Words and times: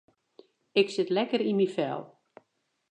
Ik 0.81 0.87
sit 0.95 1.09
lekker 1.17 1.41
yn 1.49 1.57
myn 1.59 1.73
fel. 1.75 2.01